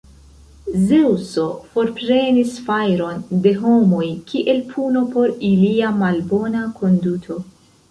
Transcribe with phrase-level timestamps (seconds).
[0.91, 1.43] Zeŭso
[1.75, 7.43] forprenis fajron de homoj kiel puno por ilia malbona konduto.